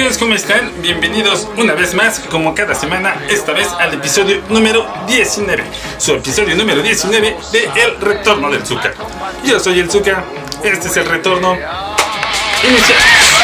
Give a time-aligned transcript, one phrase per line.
[0.00, 0.16] amigos?
[0.16, 0.72] ¿Cómo están?
[0.80, 5.62] Bienvenidos una vez más, como cada semana, esta vez al episodio número 19.
[5.98, 8.94] Su episodio número 19 de El Retorno del Zuka.
[9.44, 10.24] Yo soy el Zuka,
[10.64, 11.54] este es el retorno
[12.66, 13.39] inicial.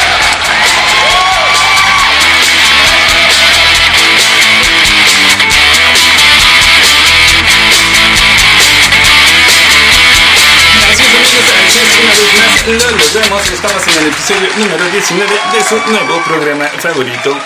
[12.66, 17.38] Lo logramos, estamos en el episodio número 19 de su nuevo programa favorito.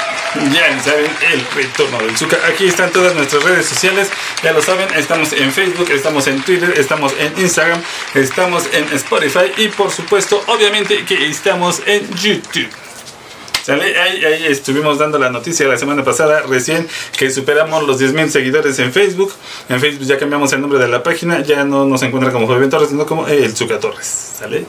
[0.50, 2.38] Ya saben, el retorno del Zuka.
[2.48, 4.08] Aquí están todas nuestras redes sociales,
[4.42, 7.82] ya lo saben, estamos en Facebook, estamos en Twitter, estamos en Instagram,
[8.14, 12.70] estamos en Spotify y por supuesto, obviamente que estamos en YouTube.
[13.62, 14.00] ¿Sale?
[14.00, 18.78] Ahí, ahí estuvimos dando la noticia la semana pasada, recién que superamos los 10.000 seguidores
[18.78, 19.34] en Facebook.
[19.68, 22.70] En Facebook ya cambiamos el nombre de la página, ya no nos encuentra como Fabián
[22.70, 24.36] Torres, sino como El Zuka Torres.
[24.38, 24.64] ¿Sale?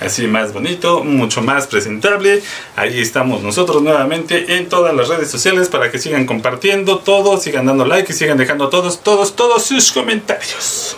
[0.00, 2.42] Así más bonito, mucho más presentable.
[2.76, 7.66] Ahí estamos nosotros nuevamente en todas las redes sociales para que sigan compartiendo todo, sigan
[7.66, 10.96] dando like y sigan dejando todos, todos, todos sus comentarios.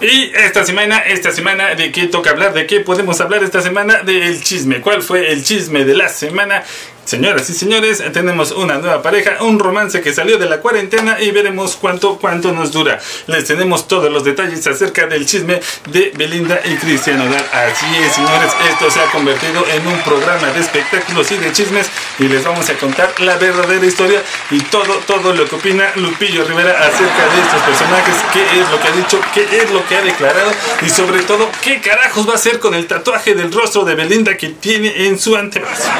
[0.00, 2.52] Y esta semana, esta semana, ¿de qué toca hablar?
[2.52, 4.02] ¿De qué podemos hablar esta semana?
[4.02, 4.80] Del chisme.
[4.80, 6.62] ¿Cuál fue el chisme de la semana?
[7.04, 11.32] Señoras y señores, tenemos una nueva pareja, un romance que salió de la cuarentena y
[11.32, 12.98] veremos cuánto, cuánto nos dura.
[13.26, 17.44] Les tenemos todos los detalles acerca del chisme de Belinda y Cristian Odal.
[17.52, 21.90] Así es, señores, esto se ha convertido en un programa de espectáculos y de chismes
[22.18, 26.44] y les vamos a contar la verdadera historia y todo, todo lo que opina Lupillo
[26.44, 29.96] Rivera acerca de estos personajes, qué es lo que ha dicho, qué es lo que
[29.96, 33.84] ha declarado y sobre todo qué carajos va a hacer con el tatuaje del rostro
[33.84, 35.90] de Belinda que tiene en su antebrazo.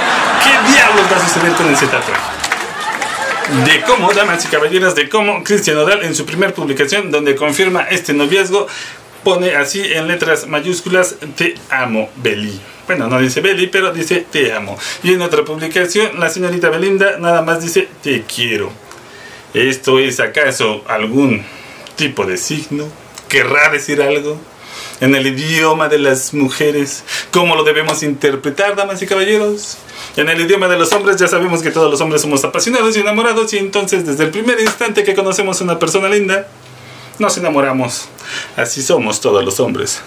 [0.42, 1.86] ¿Qué diablos va a suceder con ese
[3.66, 7.82] de cómo, damas y caballeros, de cómo Cristian Odal en su primera publicación donde confirma
[7.82, 8.66] este noviazgo
[9.22, 12.60] pone así en letras mayúsculas te amo Beli.
[12.86, 14.78] Bueno, no dice Beli, pero dice te amo.
[15.02, 18.72] Y en otra publicación la señorita Belinda nada más dice te quiero.
[19.52, 21.44] ¿Esto es acaso algún
[21.96, 22.86] tipo de signo?
[23.28, 24.38] ¿Querrá decir algo?
[25.04, 29.76] En el idioma de las mujeres, ¿cómo lo debemos interpretar, damas y caballeros?
[30.16, 33.00] En el idioma de los hombres ya sabemos que todos los hombres somos apasionados y
[33.00, 36.48] enamorados y entonces desde el primer instante que conocemos a una persona linda,
[37.18, 38.08] nos enamoramos.
[38.56, 40.00] Así somos todos los hombres.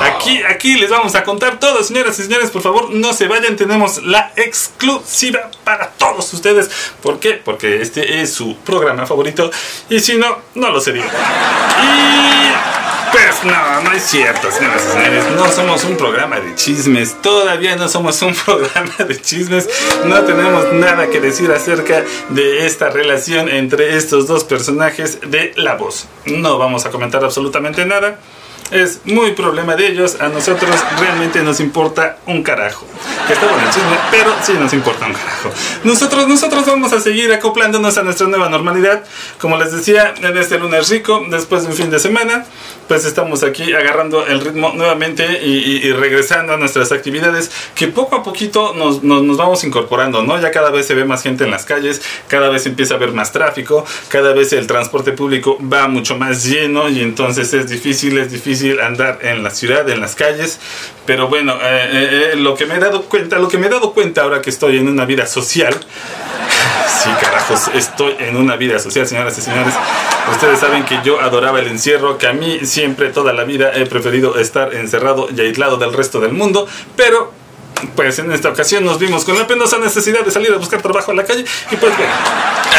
[0.00, 2.50] Aquí, aquí les vamos a contar todo, señoras y señores.
[2.50, 3.54] Por favor, no se vayan.
[3.54, 6.68] Tenemos la exclusiva para todos ustedes.
[7.00, 7.34] ¿Por qué?
[7.34, 9.52] Porque este es su programa favorito.
[9.88, 11.04] Y si no, no lo sería.
[11.04, 12.73] Y.
[13.14, 15.24] Pues no, no es cierto, señoras y señores.
[15.36, 17.22] No somos un programa de chismes.
[17.22, 19.68] Todavía no somos un programa de chismes.
[20.04, 25.76] No tenemos nada que decir acerca de esta relación entre estos dos personajes de la
[25.76, 26.08] voz.
[26.26, 28.18] No vamos a comentar absolutamente nada
[28.74, 30.20] es muy problema de ellos.
[30.20, 32.86] A nosotros realmente nos importa un carajo.
[33.26, 35.50] Que está bueno el chisme, pero sí nos importa un carajo.
[35.84, 39.04] Nosotros, nosotros vamos a seguir acoplándonos a nuestra nueva normalidad.
[39.40, 42.44] Como les decía, en este lunes rico, después de un fin de semana,
[42.88, 47.88] pues estamos aquí agarrando el ritmo nuevamente y, y, y regresando a nuestras actividades que
[47.88, 50.40] poco a poquito nos, nos, nos, vamos incorporando, ¿no?
[50.40, 53.12] Ya cada vez se ve más gente en las calles, cada vez empieza a haber
[53.12, 58.18] más tráfico, cada vez el transporte público va mucho más lleno y entonces es difícil,
[58.18, 60.58] es difícil andar en la ciudad, en las calles,
[61.06, 63.92] pero bueno, eh, eh, lo que me he dado cuenta, lo que me he dado
[63.92, 65.74] cuenta ahora que estoy en una vida social,
[67.02, 69.74] sí carajos, estoy en una vida social, señoras y señores,
[70.32, 73.86] ustedes saben que yo adoraba el encierro, que a mí siempre, toda la vida he
[73.86, 77.43] preferido estar encerrado y aislado del resto del mundo, pero
[77.96, 81.10] pues en esta ocasión nos vimos con la penosa necesidad de salir a buscar trabajo
[81.10, 82.12] a la calle y pues bueno,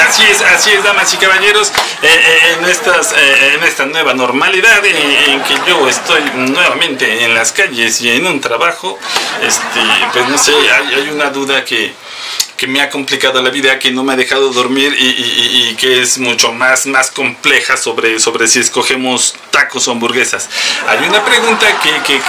[0.08, 4.14] así es, así es, damas y caballeros, eh, eh, en, estas, eh, en esta nueva
[4.14, 8.98] normalidad en, que yo estoy nuevamente en las calles y en un trabajo,
[9.42, 9.80] este,
[10.14, 11.94] pues no sé, hay una duda que
[12.58, 16.18] que me ha complicado la vida, que no me ha dejado dormir y, que es
[16.18, 20.50] mucho más, más compleja sobre, sobre si escogemos tacos o hamburguesas.
[20.88, 22.22] Hay una pregunta que, que,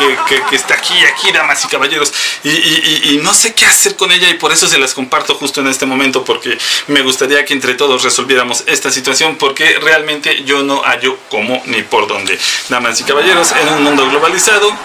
[0.49, 2.13] que, está aquí, aquí, damas y caballeros,
[2.43, 5.61] y, y, no sé qué hacer con ella y por eso se las comparto justo
[5.61, 6.59] en este momento, porque
[6.89, 11.83] me gustaría que entre todos resolviéramos esta situación, porque realmente yo no hallo cómo ni
[11.83, 12.39] por dónde.
[12.69, 14.77] Damas y caballeros, en un mundo globalizado,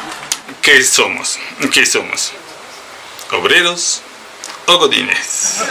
[0.61, 1.39] ¿qué somos?
[1.73, 2.33] ¿Qué somos?
[3.31, 4.01] Obreros,
[4.77, 5.62] godines?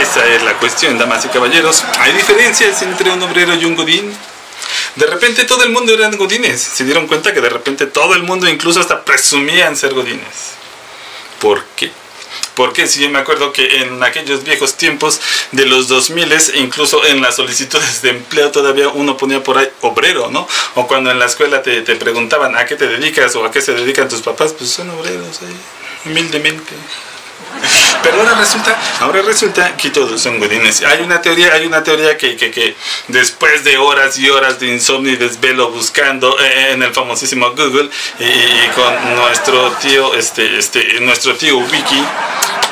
[0.00, 1.84] Esa es la cuestión, damas y caballeros.
[1.98, 4.14] ¿Hay diferencias entre un obrero y un godín?
[4.96, 6.60] De repente todo el mundo eran godines.
[6.60, 10.54] Se dieron cuenta que de repente todo el mundo incluso hasta presumían ser godines.
[11.40, 11.90] ¿Por qué?
[12.54, 15.20] Porque si yo me acuerdo que en aquellos viejos tiempos
[15.52, 20.30] de los 2000, incluso en las solicitudes de empleo todavía uno ponía por ahí obrero,
[20.30, 20.46] ¿no?
[20.76, 23.72] O cuando en la escuela te, preguntaban a qué te dedicas o a qué se
[23.74, 25.56] dedican tus papás, pues son obreros ahí,
[26.04, 26.74] humildemente.
[28.02, 30.82] Pero ahora resulta, ahora resulta que todos son godines.
[30.82, 32.76] Hay una teoría, hay una teoría que, que, que
[33.08, 37.88] después de horas y horas de insomnio y desvelo buscando eh, en el famosísimo Google
[38.18, 42.04] y, con nuestro tío, este, este, nuestro tío Wiki,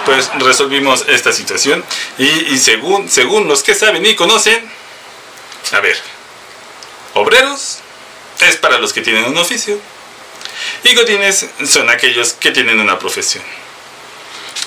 [0.05, 1.83] pues resolvimos esta situación.
[2.19, 4.71] Y, y según, según los que saben y conocen,
[5.73, 5.97] a ver,
[7.15, 7.79] obreros
[8.41, 9.79] es para los que tienen un oficio
[10.85, 13.43] y godines son aquellos que tienen una profesión.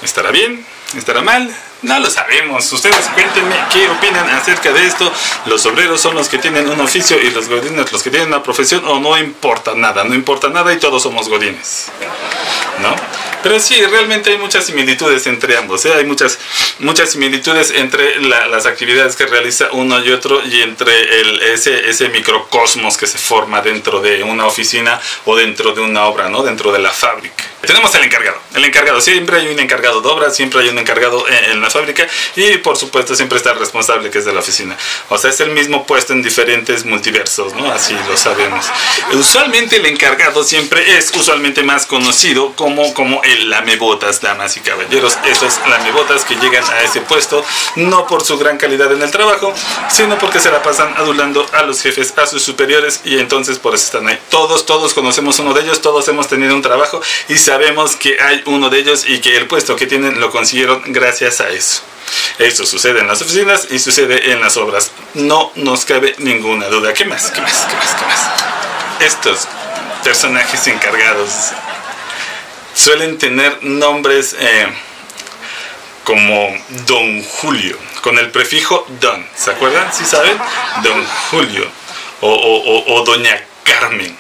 [0.02, 0.66] ¿Estará bien?
[0.96, 1.54] ¿Estará mal?
[1.86, 2.72] No lo sabemos.
[2.74, 5.12] Ustedes cuéntenme qué opinan acerca de esto.
[5.46, 8.42] Los obreros son los que tienen un oficio y los godines los que tienen una
[8.42, 10.04] profesión o no importa nada.
[10.04, 11.92] No importa nada y todos somos godines.
[12.82, 12.96] ¿No?
[13.44, 15.86] Pero sí, realmente hay muchas similitudes entre ambos.
[15.86, 15.94] ¿eh?
[15.94, 16.40] Hay muchas,
[16.80, 22.10] muchas similitudes entre las actividades que realiza uno y otro y entre el, ese, ese
[22.10, 26.42] microcosmos que se forma dentro de una oficina o dentro de una obra, ¿no?
[26.42, 27.44] dentro de la fábrica.
[27.62, 28.40] Tenemos el encargado.
[28.56, 31.70] El encargado, siempre hay un encargado de obra, siempre hay un encargado en, en la
[31.76, 34.78] fábrica y por supuesto siempre está el responsable que es de la oficina.
[35.10, 37.72] O sea, es el mismo puesto en diferentes multiversos, ¿no?
[37.72, 38.66] Así lo sabemos.
[39.14, 45.18] Usualmente el encargado siempre es usualmente más conocido como, como el lamebotas, damas y caballeros.
[45.26, 47.44] Esos lamebotas que llegan a ese puesto
[47.76, 49.54] no por su gran calidad en el trabajo,
[49.90, 53.76] sino porque se la pasan adulando a los jefes, a sus superiores y entonces por
[53.76, 54.18] eso están ahí.
[54.30, 58.42] Todos, todos conocemos uno de ellos, todos hemos tenido un trabajo y sabemos que hay
[58.46, 61.65] uno de ellos y que el puesto que tienen lo consiguieron gracias a eso.
[62.40, 64.92] Eso sucede en las oficinas y sucede en las obras.
[65.14, 66.94] No nos cabe ninguna duda.
[66.94, 67.32] ¿Qué más?
[67.32, 67.66] ¿Qué más?
[67.70, 67.96] ¿Qué más?
[67.96, 68.20] ¿Qué más?
[69.00, 69.48] Estos
[70.04, 71.30] personajes encargados
[72.76, 74.68] suelen tener nombres eh,
[76.04, 79.26] como Don Julio, con el prefijo Don.
[79.36, 79.92] ¿Se acuerdan?
[79.92, 80.38] ¿Sí saben?
[80.84, 81.66] Don Julio.
[82.22, 84.16] O, Doña Carmen.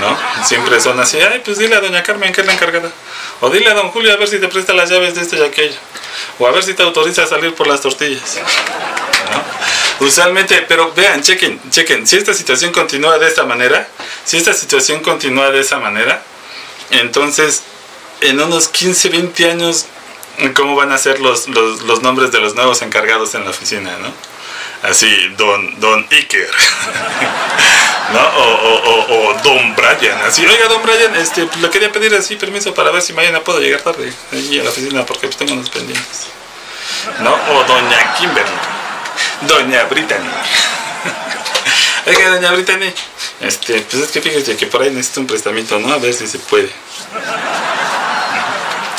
[0.00, 0.44] ¿No?
[0.44, 2.90] Siempre son así, ay, pues dile a Doña Carmen que es la encargada.
[3.40, 5.42] O dile a Don Julio a ver si te presta las llaves de esto y
[5.42, 5.76] aquello.
[6.38, 8.38] O a ver si te autoriza a salir por las tortillas.
[10.00, 13.86] Usualmente, pero vean, chequen, chequen, si esta situación continúa de esta manera,
[14.24, 16.22] si esta situación continúa de esa manera,
[16.90, 17.62] entonces,
[18.22, 19.86] en unos 15, 20 años,
[20.54, 24.12] ¿cómo van a ser los, los, nombres de los nuevos encargados en la oficina, no?
[24.88, 25.06] Así,
[25.36, 26.50] Don, Don Iker,
[28.12, 28.20] ¿no?
[28.20, 32.90] O, Don Brian, así, oiga, Don Brian, este, pues, le quería pedir así permiso para
[32.90, 36.26] ver si mañana puedo llegar tarde allí a la oficina porque pues, tengo unos pendientes,
[37.20, 37.32] ¿no?
[37.32, 38.50] O Doña Kimberly,
[39.42, 40.28] Doña Brittany.
[42.06, 42.92] Oiga, Doña Brittany,
[43.40, 45.92] este, pues es que fíjese que por ahí necesito un prestamito, ¿no?
[45.92, 46.70] A ver si se puede.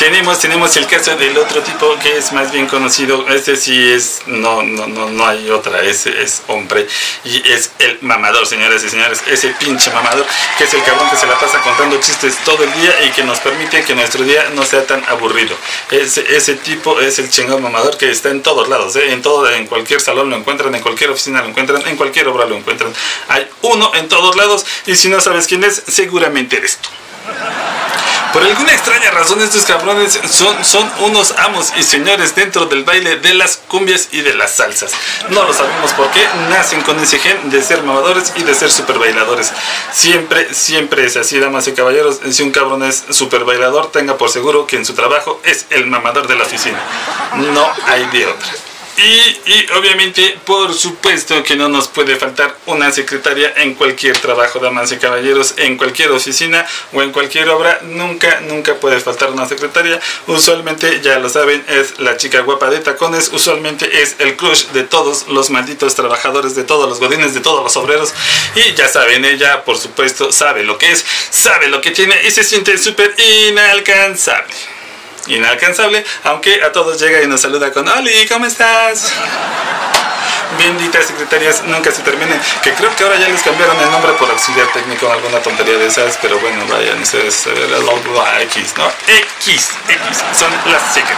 [0.02, 3.28] Tenemos, tenemos el caso del otro tipo que es más bien conocido.
[3.28, 5.84] Este sí es, no, no, no, no hay otra.
[5.84, 6.88] Ese es hombre
[7.24, 9.22] y es el mamador, señoras y señores.
[9.28, 10.26] Ese pinche mamador
[10.58, 13.24] que es el cabrón que se la pasa contando chistes todo el día y que
[13.24, 15.56] nos permite que nuestro día no sea tan aburrido.
[15.92, 19.12] Ese, ese tipo es el chingón mamador que está en todos lados, ¿eh?
[19.12, 22.48] en todo, en cualquier salón lo encuentran, en cualquier oficina lo encuentran, en cualquier obra
[22.48, 22.92] lo encuentran.
[23.28, 26.90] Hay uno en todos lados y si no sabes quién es, seguramente eres tú.
[28.34, 33.18] Por alguna extraña razón estos cabrones son, son unos amos y señores dentro del baile
[33.18, 34.92] de las cumbias y de las salsas.
[35.30, 38.72] No lo sabemos por qué, nacen con ese gen de ser mamadores y de ser
[38.72, 39.52] super bailadores.
[39.92, 42.20] Siempre, siempre es así, damas y caballeros.
[42.32, 45.88] Si un cabrón es super bailador, tenga por seguro que en su trabajo es el
[45.88, 46.80] mamador de la oficina.
[47.36, 48.71] No hay de otra.
[48.98, 54.92] Y, obviamente, por supuesto que no nos puede faltar una secretaria en cualquier trabajo, damas
[54.92, 57.80] y caballeros, en cualquier oficina o en cualquier obra.
[57.84, 60.00] Nunca, nunca puede faltar una secretaria.
[60.28, 63.30] Usualmente, ya lo saben, es la chica guapa de tacones.
[63.34, 67.64] Usualmente es el crush de todos los malditos trabajadores, de todos los godines, de todos
[67.64, 68.14] los obreros.
[68.56, 72.32] Y ya saben, ella, por supuesto, sabe lo que es, sabe lo que tiene y
[72.32, 73.16] se siente súper
[73.48, 74.81] inalcanzable
[75.28, 79.14] inalcanzable, aunque a todos llega y nos saluda con Oli, ¿cómo estás?
[80.58, 82.40] Benditas secretarias nunca se terminen.
[82.62, 85.78] Que creo que ahora ya les cambiaron el nombre por auxiliar técnico o alguna tontería
[85.78, 88.92] de esas, pero bueno, vayan, ese es X, ¿no?
[89.08, 91.18] X, X, son las chicas.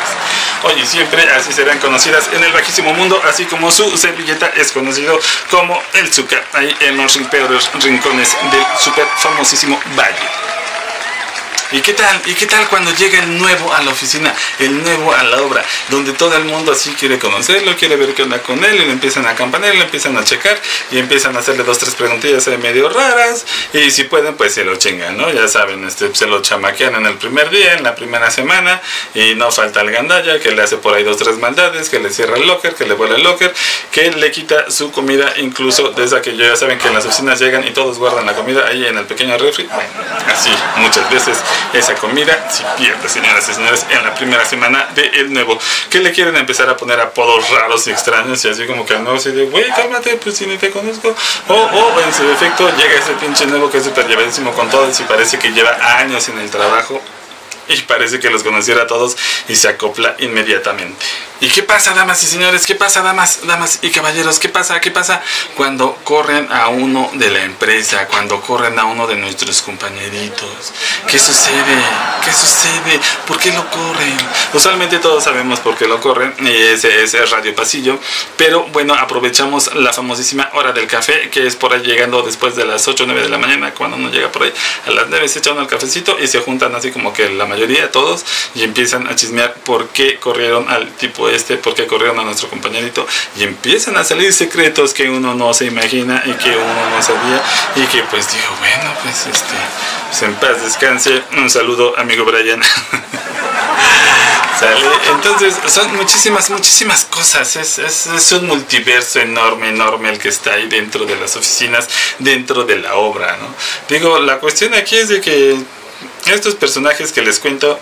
[0.63, 5.19] Oye, siempre así serán conocidas en el bajísimo mundo, así como su servilleta es conocido
[5.49, 10.29] como el Zuka, ahí en los rincones del super famosísimo valle.
[11.73, 12.21] ¿Y qué tal?
[12.25, 15.65] ¿Y qué tal cuando llega el nuevo a la oficina, el nuevo a la obra,
[15.89, 18.91] donde todo el mundo así quiere conocerlo, quiere ver qué onda con él, y le
[18.91, 20.61] empiezan a campanar, le empiezan a checar
[20.91, 24.75] y empiezan a hacerle dos, tres preguntillas medio raras y si pueden pues se lo
[24.75, 25.31] chingan, ¿no?
[25.31, 28.81] Ya saben, este, se lo chamaquean en el primer día, en la primera semana
[29.15, 32.11] y no falta el gandalla que le hace por ahí dos, tres maldades, que le
[32.11, 33.53] cierra el locker, que le vuela el locker,
[33.91, 37.67] que le quita su comida incluso desde que ya saben que en las oficinas llegan
[37.67, 39.67] y todos guardan la comida ahí en el pequeño refri.
[40.27, 41.37] Así, muchas veces
[41.73, 45.57] esa comida se pierde, señoras y señores, en la primera semana de el nuevo.
[45.89, 49.03] Que le quieren empezar a poner apodos raros y extraños y así como que al
[49.03, 51.15] nuevo se dice, güey, cálmate, pues si ni te conozco.
[51.47, 54.99] O, o en su defecto llega ese pinche nuevo que es súper llevadísimo con todos
[54.99, 57.01] y parece que lleva años en el trabajo
[57.67, 59.15] y parece que los conociera a todos
[59.47, 61.05] y se acopla inmediatamente.
[61.43, 62.65] ¿Y qué pasa, damas y señores?
[62.65, 64.39] ¿Qué pasa, damas, damas y caballeros?
[64.39, 64.79] ¿Qué pasa?
[64.79, 65.21] ¿Qué pasa
[65.57, 68.07] cuando corren a uno de la empresa?
[68.07, 70.71] Cuando corren a uno de nuestros compañeritos.
[71.05, 71.75] ¿Qué sucede?
[72.23, 72.97] ¿Qué sucede?
[73.27, 74.15] ¿Por qué lo corren?
[74.53, 77.99] Usualmente todos sabemos por qué lo corren y ese es el radio pasillo.
[78.37, 82.63] Pero bueno, aprovechamos la famosísima hora del café, que es por ahí llegando después de
[82.63, 84.53] las 8 o 9 de la mañana, cuando uno llega por ahí
[84.87, 87.91] a las 9 se echan el cafecito y se juntan así como que la mayoría,
[87.91, 92.23] todos, y empiezan a chismear por qué corrieron al tipo este, por qué corrieron a
[92.23, 93.05] nuestro compañerito,
[93.37, 97.41] y empiezan a salir secretos que uno no se imagina y que uno no sabía,
[97.75, 99.53] y que pues digo, bueno, pues este,
[100.09, 102.61] pues en paz descanse, un saludo amigo Brian.
[104.59, 104.85] ¿Sale?
[105.09, 107.55] Entonces, son muchísimas, muchísimas cosas.
[107.55, 111.89] Es, es, es, un multiverso enorme, enorme el que está ahí dentro de las oficinas,
[112.19, 113.47] dentro de la obra, ¿no?
[113.89, 115.57] Digo, la cuestión aquí es de que
[116.27, 117.79] estos personajes que les cuento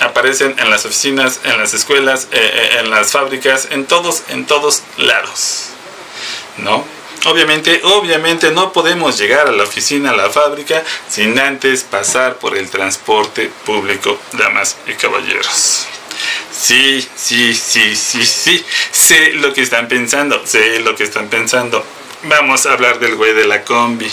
[0.00, 4.46] aparecen en las oficinas, en las escuelas, eh, eh, en las fábricas, en todos, en
[4.46, 5.66] todos lados.
[6.58, 6.84] ¿No?
[7.26, 12.56] Obviamente, obviamente no podemos llegar a la oficina, a la fábrica, sin antes pasar por
[12.56, 15.86] el transporte público, damas y caballeros.
[16.50, 18.64] Sí, sí, sí, sí, sí.
[18.90, 21.84] Sé lo que están pensando, sé lo que están pensando.
[22.24, 24.10] Vamos a hablar del güey de la combi.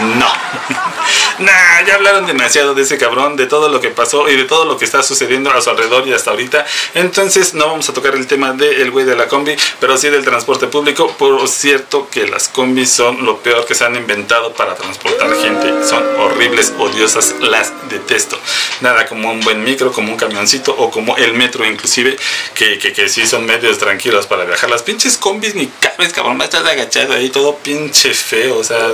[0.00, 0.26] No.
[1.38, 4.64] nah, ya hablaron demasiado de ese cabrón, de todo lo que pasó y de todo
[4.64, 6.66] lo que está sucediendo a su alrededor y hasta ahorita.
[6.94, 10.24] Entonces no vamos a tocar el tema del güey de la combi, pero sí del
[10.24, 11.08] transporte público.
[11.18, 15.86] Por cierto que las combis son lo peor que se han inventado para transportar gente.
[15.86, 18.38] Son horribles, odiosas, las detesto.
[18.80, 22.16] Nada como un buen micro, como un camioncito o como el metro inclusive,
[22.54, 24.68] que, que, sí son medios tranquilos para viajar.
[24.68, 28.92] Las pinches combis ni cabes, cabrón, a estar agachado ahí todo pinche feo, o sea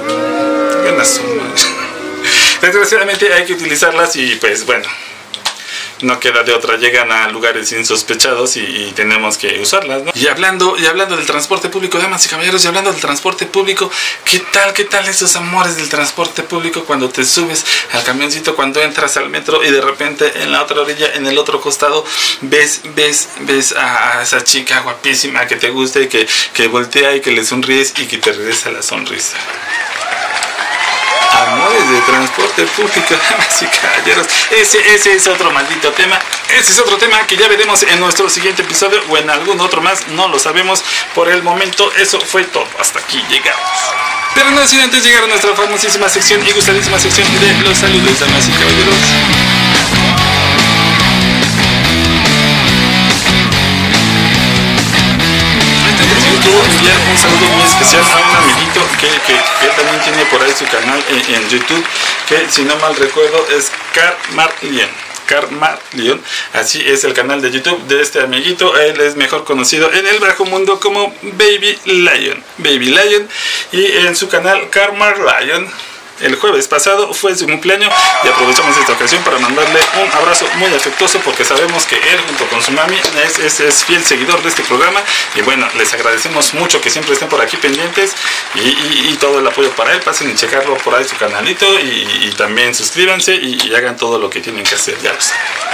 [2.62, 4.88] Desgraciadamente hay que utilizarlas y pues bueno,
[6.02, 10.12] no queda de otra, llegan a lugares insospechados y, tenemos que usarlas, ¿no?
[10.14, 13.90] Y hablando, y hablando del transporte público, damas y caballeros, y hablando del transporte público,
[14.24, 18.82] ¿qué tal, qué tal esos amores del transporte público cuando te subes al camioncito, cuando
[18.82, 22.04] entras al metro y de repente en la otra orilla, en el otro costado,
[22.42, 27.20] ves, ves, ves a, esa chica guapísima que te gusta y que, que voltea y
[27.20, 29.36] que le sonríes y que te regresa la sonrisa?
[31.48, 34.26] Amores de transporte público, damas y caballeros.
[34.50, 36.18] Ese, ese es otro maldito tema.
[36.48, 39.80] Ese es otro tema que ya veremos en nuestro siguiente episodio o en algún otro
[39.80, 40.06] más.
[40.08, 40.82] No lo sabemos.
[41.14, 42.66] Por el momento, eso fue todo.
[42.78, 43.68] Hasta aquí llegamos.
[44.34, 48.18] Pero no sin antes llegar a nuestra famosísima sección y gustadísima sección de los saludos,
[48.18, 48.96] damas y caballeros.
[56.60, 58.31] enviar un saludo muy especial a
[59.08, 61.84] que, también tiene por ahí su canal en, YouTube,
[62.28, 64.90] que si no mal recuerdo es Carmar Leon.
[65.26, 66.20] Carmar Leon,
[66.52, 68.78] así es el canal de YouTube de este amiguito.
[68.78, 72.44] Él es mejor conocido en el bajo mundo como Baby Lion.
[72.58, 73.28] Baby Lion.
[73.72, 75.68] Y en su canal Carmar Lion
[76.22, 77.92] el jueves pasado fue su cumpleaños
[78.24, 82.46] y aprovechamos esta ocasión para mandarle un abrazo muy afectuoso porque sabemos que él junto
[82.46, 85.00] con su mami es, es, fiel seguidor de este programa
[85.34, 88.14] y bueno, les agradecemos mucho que siempre estén por aquí pendientes
[88.54, 92.74] y, todo el apoyo para él, pasen y checarlo por ahí su canalito y, también
[92.74, 95.71] suscríbanse y, hagan todo lo que tienen que hacer, ya lo saben.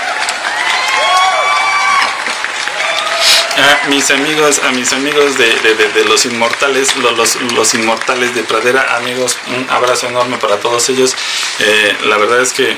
[3.59, 9.37] A mis amigos, a mis amigos de, los inmortales, los, los, inmortales de Pradera, amigos,
[9.57, 11.15] un abrazo enorme para todos ellos.
[11.59, 12.77] Eh, la verdad es que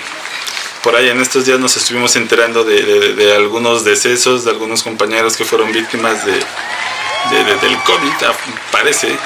[0.82, 5.44] por ahí en estos días nos estuvimos enterando de, algunos decesos, de algunos compañeros que
[5.44, 8.12] fueron víctimas de, del COVID,
[8.72, 9.16] parece.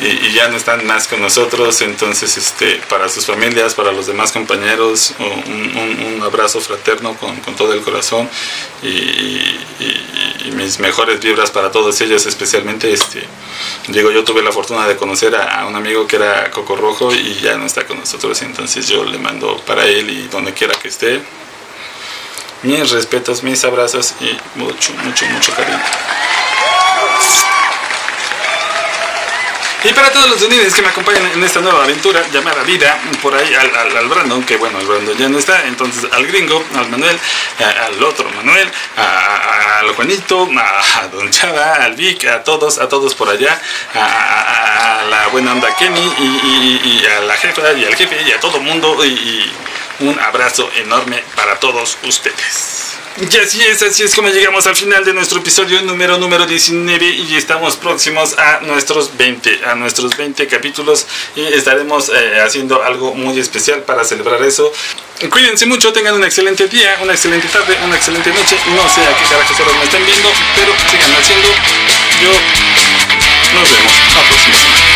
[0.00, 1.80] Y, ya no están más con nosotros.
[1.80, 7.72] Entonces, este, para sus familias, para los demás compañeros, un, abrazo fraterno con, con, todo
[7.72, 8.28] el corazón
[8.82, 9.60] y,
[10.54, 13.22] mis mejores vibras para todos ellos, especialmente, este,
[13.88, 17.12] digo, yo tuve la fortuna de conocer a, a un amigo que era Coco Rojo
[17.12, 20.74] y ya no está con nosotros, entonces yo le mando para él y donde quiera
[20.74, 21.20] que esté
[22.62, 25.78] mis respetos, mis abrazos y mucho, mucho, mucho cariño.
[29.88, 33.32] Y para todos los unidos que me acompañan en esta nueva aventura llamada vida, por
[33.32, 37.16] ahí al, Brandon, que bueno, el Brandon ya no está, entonces al gringo, al Manuel,
[37.58, 43.28] al otro Manuel, al Juanito, a, Don Chava, al Vic, a todos, a todos por
[43.28, 43.60] allá,
[43.94, 48.58] a, la buena onda Kenny y, a la jefa y al jefe y a todo
[48.58, 49.52] mundo y
[50.00, 52.95] un abrazo enorme para todos ustedes.
[53.18, 57.06] Y así es, así es como llegamos al final de nuestro episodio número número 19
[57.06, 63.14] y estamos próximos a nuestros 20, a nuestros 20 capítulos y estaremos eh, haciendo algo
[63.14, 64.70] muy especial para celebrar eso.
[65.30, 68.58] Cuídense mucho, tengan un excelente día, una excelente tarde, una excelente noche.
[68.74, 71.48] No sé a qué carajos horas me estén viendo, pero sigan haciendo.
[72.22, 72.32] Yo
[73.58, 74.95] nos vemos la próxima.